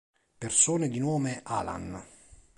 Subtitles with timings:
[0.39, 2.03] Persone di nome Alan